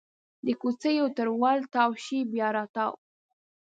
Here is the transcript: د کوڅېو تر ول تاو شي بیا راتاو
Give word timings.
د 0.45 0.47
کوڅېو 0.61 1.05
تر 1.17 1.27
ول 1.41 1.59
تاو 1.73 1.91
شي 2.03 2.19
بیا 2.31 2.47
راتاو 2.57 2.93